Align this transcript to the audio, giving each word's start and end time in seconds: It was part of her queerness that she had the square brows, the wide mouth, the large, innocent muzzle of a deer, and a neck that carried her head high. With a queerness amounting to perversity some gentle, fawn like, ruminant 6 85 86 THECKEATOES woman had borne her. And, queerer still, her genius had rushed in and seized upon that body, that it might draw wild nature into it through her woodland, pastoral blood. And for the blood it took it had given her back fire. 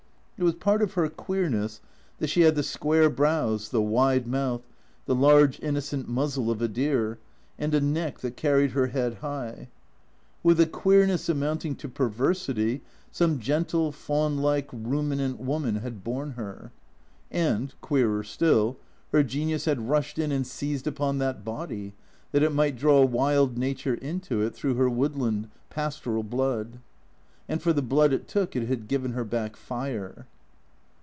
It 0.37 0.43
was 0.43 0.55
part 0.55 0.81
of 0.81 0.93
her 0.93 1.07
queerness 1.07 1.81
that 2.17 2.31
she 2.31 2.41
had 2.41 2.55
the 2.55 2.63
square 2.63 3.11
brows, 3.11 3.69
the 3.69 3.79
wide 3.79 4.25
mouth, 4.25 4.63
the 5.05 5.13
large, 5.13 5.59
innocent 5.59 6.09
muzzle 6.09 6.49
of 6.49 6.63
a 6.63 6.67
deer, 6.67 7.19
and 7.59 7.75
a 7.75 7.79
neck 7.79 8.17
that 8.21 8.35
carried 8.37 8.71
her 8.71 8.87
head 8.87 9.17
high. 9.19 9.67
With 10.41 10.59
a 10.59 10.65
queerness 10.65 11.29
amounting 11.29 11.75
to 11.75 11.87
perversity 11.87 12.81
some 13.11 13.37
gentle, 13.37 13.91
fawn 13.91 14.37
like, 14.39 14.67
ruminant 14.73 15.37
6 15.37 15.41
85 15.41 15.41
86 15.41 15.43
THECKEATOES 15.43 15.47
woman 15.47 15.75
had 15.75 16.03
borne 16.03 16.31
her. 16.31 16.71
And, 17.29 17.75
queerer 17.79 18.23
still, 18.23 18.77
her 19.11 19.21
genius 19.21 19.65
had 19.65 19.87
rushed 19.89 20.17
in 20.17 20.31
and 20.31 20.47
seized 20.47 20.87
upon 20.87 21.19
that 21.19 21.45
body, 21.45 21.93
that 22.31 22.41
it 22.41 22.51
might 22.51 22.77
draw 22.77 23.05
wild 23.05 23.59
nature 23.59 23.93
into 23.93 24.41
it 24.41 24.55
through 24.55 24.73
her 24.73 24.89
woodland, 24.89 25.49
pastoral 25.69 26.23
blood. 26.23 26.79
And 27.49 27.61
for 27.61 27.73
the 27.73 27.81
blood 27.83 28.13
it 28.13 28.27
took 28.29 28.55
it 28.55 28.67
had 28.67 28.87
given 28.87 29.11
her 29.11 29.25
back 29.25 29.55
fire. 29.57 30.25